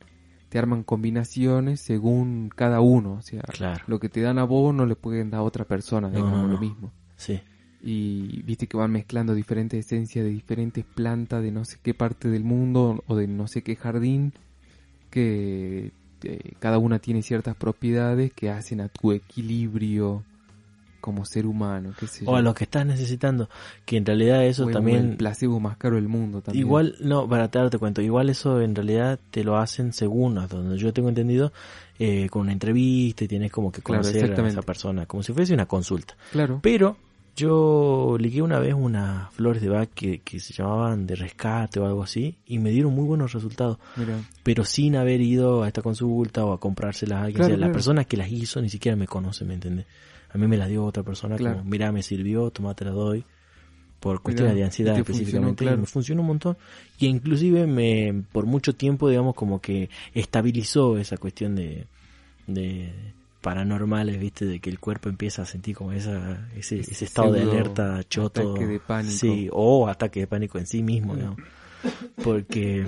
[0.51, 3.85] te arman combinaciones según cada uno, o sea, Claro.
[3.87, 6.41] lo que te dan a vos no le pueden dar a otra persona, No, digamos
[6.43, 6.91] no, lo mismo.
[7.15, 7.39] Sí,
[7.81, 12.27] Y viste que van mezclando diferentes esencias de diferentes plantas de no sé qué parte
[12.29, 14.33] del mundo o de no sé qué jardín,
[15.09, 15.91] que
[16.23, 20.23] eh, cada una tiene ciertas propiedades que hacen a tu equilibrio
[21.01, 22.31] como ser humano, qué sé yo.
[22.31, 23.49] O a lo que estás necesitando,
[23.85, 25.09] que en realidad eso O el- o también...
[25.11, 26.65] el placebo más caro del mundo también.
[26.65, 30.55] Igual, no, para te darte cuenta, igual eso en realidad te lo hacen según hasta
[30.57, 31.51] donde yo tengo entendido,
[31.99, 35.33] eh, con una entrevista y tienes como que Claro, conocer a esa persona, como si
[35.33, 36.15] fuese una consulta.
[36.31, 36.59] Claro.
[36.63, 36.95] Pero
[37.35, 41.85] yo ligué una vez unas flores de Bach que, que se llamaban de rescate o
[41.85, 45.81] algo así y me dieron muy buenos resultados, Mira, pero sin haber ido a esta
[45.81, 47.35] consulta o a comprárselas a alguien.
[47.37, 49.85] Claro, o sea, la persona que las hizo ni siquiera me conoce, ¿me entiendes?
[50.33, 51.57] A mí me las dio otra persona Claro.
[51.57, 53.23] como, mira, me sirvió, toma, te la doy.
[53.99, 55.81] Por cuestiones de ansiedad funcionó, específicamente, y claro.
[55.81, 56.57] me funcionó un montón.
[56.97, 61.85] Y inclusive me, por mucho tiempo, digamos, como que estabilizó esa cuestión de,
[62.47, 62.91] de
[63.41, 67.41] paranormales, viste, de que el cuerpo empieza a sentir como esa, ese, Ese estado de
[67.43, 68.53] alerta choto.
[68.53, 69.13] ataque de pánico.
[69.17, 71.37] Sí, o ataque de pánico en sí mismo, digamos.
[72.23, 72.85] Porque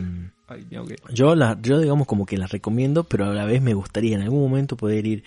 [0.47, 0.65] ay,
[1.13, 4.21] yo, la, yo digamos como que las recomiendo, pero a la vez me gustaría en
[4.23, 5.23] algún momento poder ir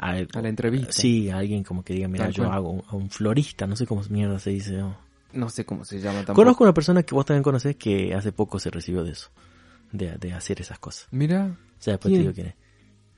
[0.00, 0.92] a, A la entrevista.
[0.92, 2.56] Sí, a alguien como que diga, mira, Tal yo cual.
[2.56, 4.72] hago un- a un florista, no sé cómo mierda se dice.
[4.78, 4.96] ¿no?
[5.32, 6.34] No sé cómo se llama tampoco.
[6.36, 9.30] Conozco una persona que vos también conocés que hace poco se recibió de eso,
[9.92, 11.06] de, de hacer esas cosas.
[11.10, 12.14] Mira, O sea, después ¿Quién?
[12.14, 12.54] te digo quién es.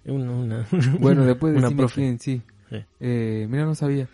[0.04, 0.68] Una, una-
[1.00, 1.94] bueno, después de una profe.
[2.02, 2.42] quién, sí.
[2.68, 2.76] Sí.
[3.00, 4.08] Eh, mira, no sabía.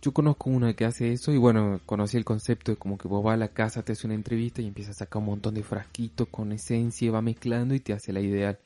[0.00, 3.24] Yo conozco una que hace eso y bueno, conocí el concepto de como que vos
[3.24, 5.62] vas a la casa, te hace una entrevista y empieza a sacar un montón de
[5.62, 8.58] frasquitos con esencia y va mezclando y te hace la ideal.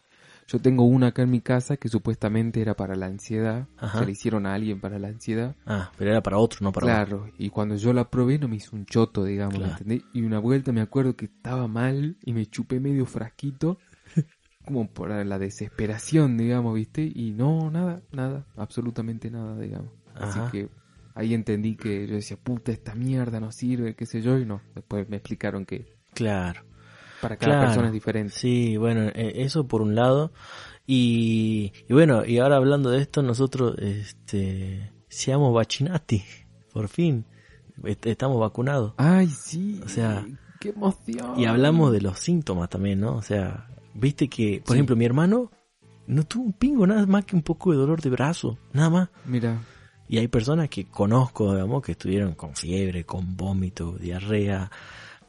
[0.49, 3.99] Yo tengo una acá en mi casa que supuestamente era para la ansiedad, Ajá.
[3.99, 5.55] que le hicieron a alguien para la ansiedad.
[5.67, 6.87] Ah, pero era para otro, no para.
[6.87, 9.73] Claro, y cuando yo la probé no me hizo un choto, digamos, ¿me Claro.
[9.73, 10.03] entendés?
[10.15, 13.79] Y una vuelta me acuerdo que estaba mal y me chupé medio frasquito,
[14.65, 17.03] como por la desesperación, digamos, ¿viste?
[17.15, 19.91] Y no, nada, nada, absolutamente nada, digamos.
[20.15, 20.69] Así que
[21.15, 24.63] ahí entendí que yo decía, puta, esta mierda no sirve, qué sé yo, y no.
[24.75, 25.85] Después me explicaron que
[26.15, 26.63] Claro.
[27.20, 27.66] Para cada Claro.
[27.66, 28.33] persona es diferente.
[28.35, 30.33] Sí, bueno, eh, eso por un lado.
[30.87, 36.22] Y, y bueno, y ahora hablando de esto, nosotros este, seamos vaccinati,
[36.72, 37.24] por fin.
[37.85, 38.94] Est- Estamos vacunados.
[38.96, 39.81] Ay, sí.
[39.85, 40.26] O sea,
[40.61, 41.38] qué emoción.
[41.38, 43.14] Y hablamos de los síntomas también, ¿no?
[43.16, 44.78] O sea, viste que, por Sí.
[44.78, 45.50] ejemplo, mi hermano
[46.07, 49.09] no tuvo un pingo, nada más que un poco de dolor de brazo, nada más.
[49.26, 49.61] Mira,
[50.11, 54.70] Y hay personas que conozco, digamos, que estuvieron con fiebre, con vómito, diarrea,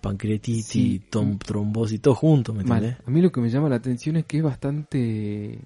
[0.02, 1.02] pancreatitis, Sí.
[1.10, 2.84] tom- trombosis, todo junto, ¿me mal.
[2.84, 3.08] entendés?
[3.08, 5.60] A mí lo que me llama la atención es que es bastante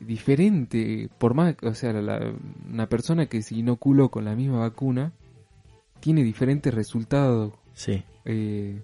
[0.00, 1.08] diferente.
[1.18, 2.32] Por más, o sea, la-
[2.70, 5.12] una persona que se inoculó con la misma vacuna
[6.00, 7.52] tiene diferentes resultados.
[7.74, 8.80] Sí, Eh,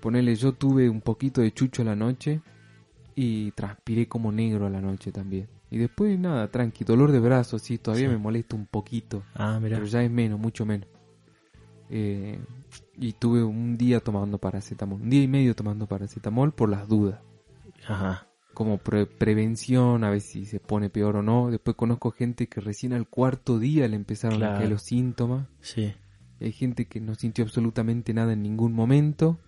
[0.00, 2.40] ponele, yo tuve un poquito de chucho a la noche
[3.14, 5.48] y transpiré como negro a la noche también.
[5.70, 8.12] Y después nada, tranqui, dolor de brazos, sí, todavía Sí.
[8.12, 10.88] me molesta un poquito, ah, mira, pero ya es menos, mucho menos.
[11.90, 12.38] Eh,
[12.96, 17.20] y tuve un día tomando paracetamol, un día y medio tomando paracetamol por las dudas
[17.86, 21.50] ajá, como pre- prevención, a ver si se pone peor o no.
[21.50, 25.46] Después conozco gente que recién al cuarto día le empezaron a caer los síntomas.
[25.60, 25.92] sí,
[26.40, 29.38] hay gente que no sintió absolutamente nada en ningún momento.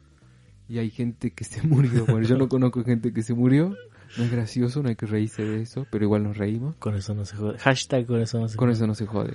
[0.69, 2.07] Y hay gente que se murió.
[2.07, 3.75] Bueno, yo no conozco gente que se murió.
[4.19, 6.75] No es gracioso, no hay que reírse de eso, pero igual nos reímos.
[6.77, 7.59] con eso no se jode.
[7.59, 8.77] Hashtag con eso no se Con jode.
[8.77, 9.35] eso no se jode.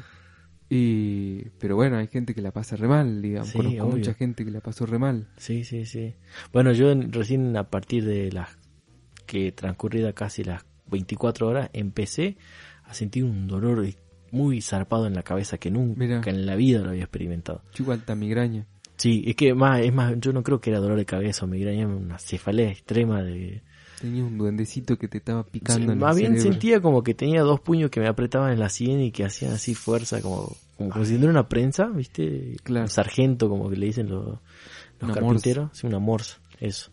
[0.73, 3.49] Y, pero bueno, hay gente que la pasa re mal, digamos.
[3.49, 3.97] Sí, Conozco obvio.
[3.97, 5.27] mucha gente que la pasó re mal.
[5.35, 6.15] Sí, sí, sí.
[6.53, 8.57] Bueno, yo recién a partir de las
[9.25, 12.37] que transcurrida casi las 24 horas empecé
[12.85, 13.85] a sentir un dolor
[14.31, 17.63] muy zarpado en la cabeza que nunca en la vida lo había experimentado.
[17.73, 18.65] Yo alta migraña.
[18.95, 21.49] Sí, es que más, es más, yo no creo que era dolor de cabeza o
[21.49, 23.61] migraña, una cefalea extrema de...
[24.01, 26.51] Tenía un duendecito que te estaba picando Sí, en más el bien cerebro.
[26.51, 29.51] sentía como que tenía dos puños que me apretaban en la sien y que hacían
[29.53, 32.57] así fuerza, como, como, como si fuera una prensa, ¿viste?
[32.63, 32.85] Claro.
[32.85, 34.39] Un sargento, como que le dicen los, los
[35.01, 35.69] Una carpinteros.
[35.77, 36.91] Sí, una morsa, eso,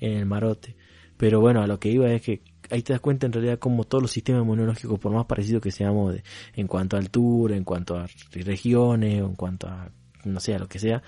[0.00, 0.76] en el marote.
[1.16, 3.84] Pero bueno, a lo que iba es que ahí te das cuenta en realidad como
[3.84, 6.22] todos los sistemas inmunológicos, por más parecidos que seamos de,
[6.54, 9.90] en cuanto a altura, en cuanto a regiones, o en cuanto a,
[10.24, 11.02] no sé, a lo que sea,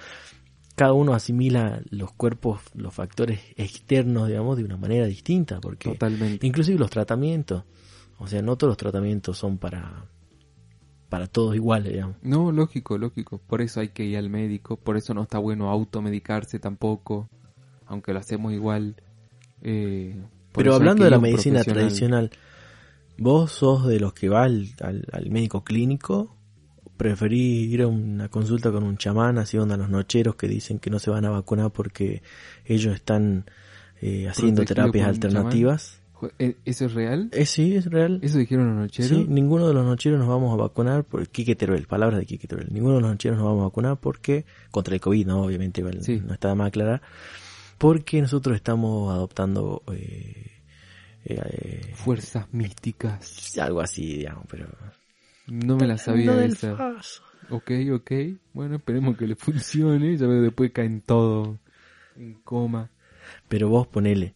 [0.77, 6.47] cada uno asimila los cuerpos, los factores externos, digamos, de una manera distinta, porque Totalmente.
[6.47, 7.65] inclusive los tratamientos,
[8.19, 10.07] o sea, no todos los tratamientos son para
[11.09, 12.17] para todos iguales, digamos.
[12.23, 13.39] No, lógico, lógico.
[13.39, 14.77] Por eso hay que ir al médico.
[14.77, 17.29] Por eso no está bueno automedicarse tampoco.
[17.87, 18.97] Aunque lo hacemos igual.
[19.63, 20.21] Eh,
[20.53, 22.31] Pero hablando de la medicina tradicional,
[23.19, 26.37] ¿vos sos de los que va al, al, al médico clínico?
[26.97, 30.91] ¿Preferís ir a una consulta con un chamán, así onda los nocheros que dicen que
[30.91, 32.23] no se van a vacunar porque
[32.65, 33.45] ellos están
[34.01, 36.01] eh, haciendo terapias alternativas?
[36.39, 37.29] ¿e- ¿Eso es real?
[37.33, 38.21] Eh, sí, es real.
[38.23, 39.11] ¿Eso dijeron los nocheros?
[39.11, 42.49] Sí, ninguno de los nocheros nos vamos a vacunar por Quique Teruel, palabras de Quique
[42.49, 42.69] Teruel.
[42.73, 46.23] Ninguno de los nocheros nos vamos a vacunar porque, contra el COVID, no, obviamente, Sí.
[46.25, 47.03] no está de más aclarar,
[47.77, 50.53] porque nosotros estamos adoptando eh,
[51.27, 53.59] eh, Fuerzas místicas.
[53.59, 54.69] algo así, digamos, pero...
[55.49, 56.77] No me la sabía esa.
[56.77, 57.23] faso.
[57.51, 58.11] Ok, ok.
[58.53, 60.17] Bueno, esperemos que le funcione.
[60.17, 61.59] Ya veo después caen todo
[62.17, 62.91] en coma.
[63.49, 64.35] Pero vos ponele,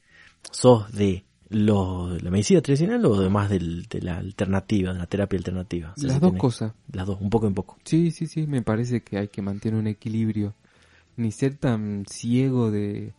[0.51, 5.07] sos de lo, la medicina tradicional o de más del- de la alternativa, de la
[5.07, 5.93] terapia alternativa.
[5.97, 6.73] O sea, Las si dos tenés- cosas.
[6.93, 7.77] Las dos, un poco en poco.
[7.85, 8.47] Sí, sí, sí.
[8.47, 10.55] Me parece que hay que mantener un equilibrio.
[11.17, 13.13] Ni ser tan ciego de,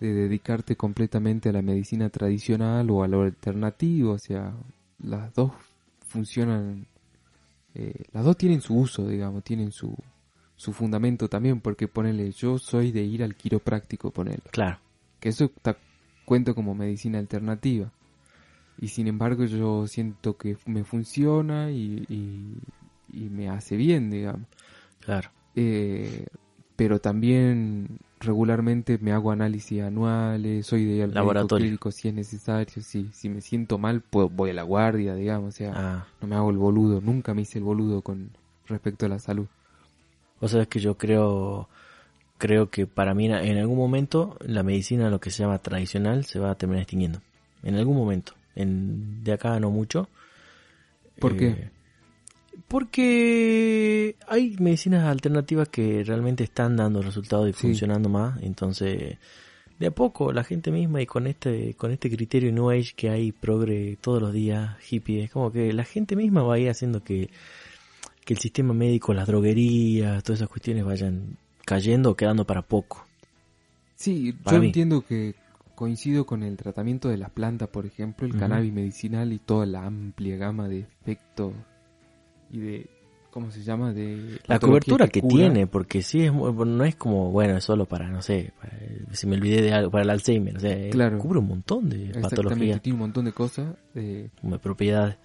[0.00, 4.12] de dedicarte completamente a la medicina tradicional o a lo alternativo.
[4.12, 4.54] O sea,
[4.98, 5.52] las dos
[6.08, 6.86] funcionan.
[7.78, 9.94] Eh, las dos tienen su uso, digamos, tienen su,
[10.56, 11.60] su fundamento también.
[11.60, 14.42] Porque ponele, yo soy de ir al quiropráctico, ponele.
[14.50, 14.78] Claro,
[15.20, 15.76] que eso está,
[16.24, 17.90] cuento como medicina alternativa.
[18.78, 22.58] Y sin embargo yo siento que me funciona y, y-
[23.08, 24.42] y me hace bien, digamos.
[25.00, 25.30] claro.
[25.54, 26.26] Eh,
[26.76, 31.66] pero también regularmente me hago análisis anuales, soy de Laboratorio.
[31.66, 35.54] clínico si es necesario, si, si me siento mal pues voy a la guardia, digamos,
[35.54, 38.30] o sea, Ah, no me hago el boludo, nunca me hice el boludo con
[38.66, 39.46] respecto a la salud.
[40.40, 41.68] vos sabés que yo creo,
[42.38, 46.38] creo que para mí en algún momento la medicina, lo que se llama tradicional, se
[46.38, 47.20] va a terminar extinguiendo.
[47.62, 48.32] En algún momento.
[48.54, 50.08] En, de acá no mucho.
[51.18, 51.70] ¿Por Eh, qué?
[52.68, 57.58] Porque hay medicinas alternativas que realmente están dando resultados y Sí.
[57.68, 59.18] funcionando más, entonces
[59.78, 63.10] de a poco la gente misma y con este con este criterio New Age que
[63.10, 66.70] hay progre todos los días, hippie, es como que la gente misma va a ir
[66.70, 67.28] haciendo que,
[68.24, 73.06] que el sistema médico, las droguerías, todas esas cuestiones vayan cayendo o quedando para poco.
[73.96, 74.66] Sí, Para yo mí.
[74.68, 75.34] entiendo que
[75.74, 79.84] coincido con el tratamiento de las plantas, por ejemplo, el cannabis medicinal y toda la
[79.84, 81.52] amplia gama de efectos
[82.50, 82.86] y de,
[83.30, 83.92] ¿cómo se llama?
[83.92, 88.08] De La cobertura que, tiene, porque sí es no es como, bueno, es solo para,
[88.08, 88.76] no sé, para-
[89.12, 91.18] si me olvidé de algo, para el Alzheimer, o sea, Claro.
[91.18, 93.74] cubre un montón de patologías, tiene un montón de cosas.
[93.94, 95.16] eh, de propiedades.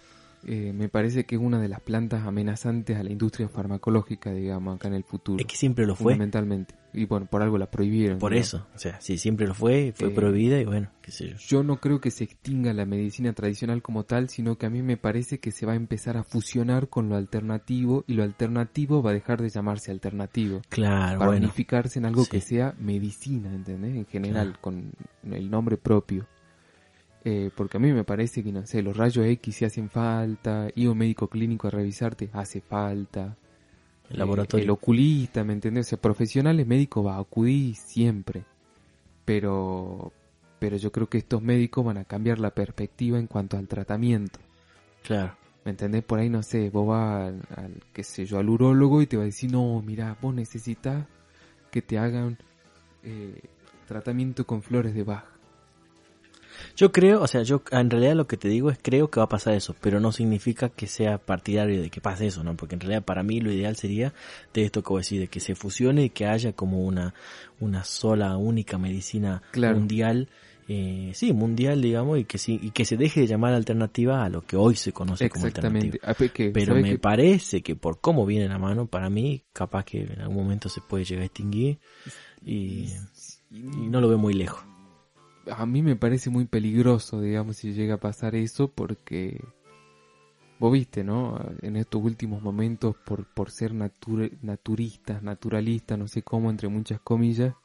[0.45, 4.75] Eh, me parece que es una de las plantas amenazantes a la industria farmacológica, digamos,
[4.75, 5.39] acá en el futuro.
[5.39, 6.75] Es que siempre lo fue, Fundamentalmente.
[6.93, 8.19] Y bueno, por algo la prohibieron.
[8.19, 8.38] por ¿no?
[8.38, 11.36] eso, o sea, sí, siempre lo fue, fue Eh, prohibida y bueno, qué sé yo.
[11.38, 14.82] Yo no creo que se extinga la medicina tradicional como tal, sino que a mí
[14.82, 19.01] me parece que se va a empezar a fusionar con lo alternativo y lo alternativo
[19.01, 22.32] va a dejar de llamarse alternativo Claro, para bueno, unificarse en algo sí.
[22.32, 23.95] que sea medicina, ¿entendés?
[23.95, 24.62] En general, Claro.
[24.62, 24.91] con
[25.32, 26.27] el nombre propio.
[27.23, 30.69] Eh, porque a mí me parece que, no sé, los rayos X si hacen falta,
[30.75, 33.38] ir a un médico clínico a revisarte hace falta.
[34.10, 34.63] el Eh, laboratorio.
[34.63, 35.88] el oculista, ¿me entendés?
[35.88, 38.45] O sea, profesionales médicos va a acudir siempre.
[39.25, 40.12] Pero,
[40.60, 44.39] pero yo creo que estos médicos van a cambiar la perspectiva en cuanto al tratamiento.
[45.03, 46.03] Claro, ¿Me entendés?
[46.03, 49.15] Por ahí, no sé, vos vas al, al, qué sé yo, al urólogo y te
[49.17, 51.05] va a decir, no, mira, vos necesitas
[51.71, 52.38] que te hagan
[53.03, 53.41] eh,
[53.88, 55.25] tratamiento con flores de Bach.
[56.76, 59.26] Yo creo, o sea, yo en realidad lo que te digo es creo que va
[59.26, 62.56] a pasar eso, pero no significa que sea partidario de que pase eso, ¿no?
[62.56, 64.13] Porque en realidad para mí lo ideal sería
[64.54, 67.13] de esto que voy a decir, de que se fusione y que haya como una,
[67.60, 69.78] una sola, única medicina Claro.
[69.78, 70.30] mundial,
[70.67, 74.30] eh, sí, mundial, digamos, y que sí, y que se deje de llamar alternativa a
[74.30, 75.97] lo que hoy se conoce como alternativa.
[76.04, 79.84] Ah, que, Pero ¿sabés me parece que por cómo viene la mano, para mí, capaz
[79.86, 81.80] que en algún momento se puede llegar a extinguir
[82.45, 82.88] y,
[83.52, 84.70] y no lo veo muy lejos.
[85.49, 89.41] A mí me parece muy peligroso, digamos, si llega a pasar eso, porque
[90.60, 91.39] vos viste, ¿no?
[91.62, 96.99] En estos últimos momentos, por, por ser natura- naturistas, naturalistas, no sé cómo, entre muchas
[97.01, 97.56] comillas,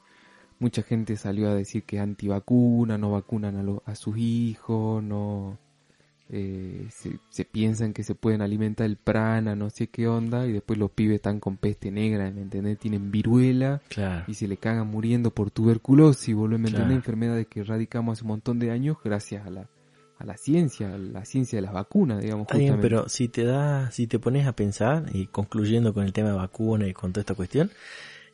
[0.59, 5.03] mucha gente salió a decir que es antivacuna, no vacunan a, lo- a sus hijos,
[5.03, 5.59] no
[6.29, 10.53] eh, se, se piensan que se pueden alimentar el prana, no sé qué onda, y
[10.53, 12.79] después los pibes están con peste negra, ¿me entendés?
[12.79, 14.25] Tienen viruela Claro.
[14.27, 16.91] y se le cagan muriendo por tuberculosis, boludo, ¿me Claro.
[16.93, 19.69] Enfermedades que erradicamos hace un montón de años gracias a la,
[20.19, 23.91] a la ciencia, a la ciencia de las vacunas, digamos, bien, pero si te da,
[23.93, 27.21] si te pones a pensar, y concluyendo con el tema de vacuna y con toda
[27.21, 27.71] esta cuestión,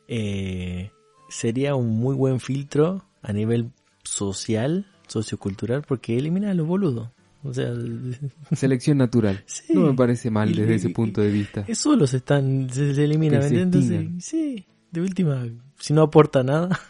[0.07, 0.91] eh,
[1.29, 3.71] sería un muy buen filtro a nivel
[4.03, 7.09] social, sociocultural, porque elimina a los boludos.
[7.43, 7.73] O sea,
[8.53, 9.43] Selección natural.
[9.45, 9.73] sí.
[9.73, 11.65] No me parece mal Y- desde ese punto de vista.
[11.67, 14.09] Es solo se están, se, se elimina, Que ¿me se.
[14.21, 15.45] Sí, de última,
[15.79, 16.79] si no aporta nada.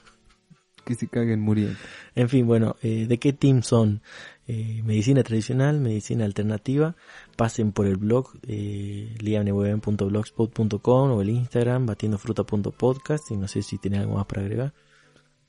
[0.86, 1.76] Que se caguen muriendo.
[2.14, 4.02] En fin, bueno, eh, ¿de qué team son?
[4.50, 6.98] Eh, medicina tradicional, medicina alternativa.
[7.38, 14.16] Pasen por el blog eh, o el Instagram batiendofruta.podcast y no sé si tiene algo
[14.16, 14.74] más para agregar.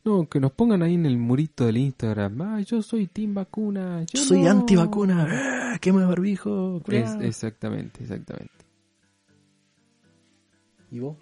[0.05, 2.43] No, que nos pongan ahí en el murito del Instagram.
[2.43, 4.01] Ah, yo soy Team Vacuna.
[4.03, 4.51] Yo, Yo soy no".
[4.51, 5.27] antivacuna,
[5.75, 5.79] ¡Ah!
[5.81, 6.83] quema de barbijo.
[6.89, 8.53] Es, exactamente, exactamente.
[10.91, 11.17] ¿Y vos?